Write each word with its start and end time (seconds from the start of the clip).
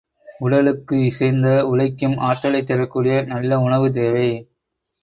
உடலுக்கு 0.39 0.95
இசைந்த 1.01 1.47
உழைக்கும் 1.67 2.17
ஆற்றலைத் 2.23 2.67
தரக்கூடிய 2.67 3.21
நல்ல 3.25 3.59
உணவு 3.59 3.91
தேவை. 3.93 4.29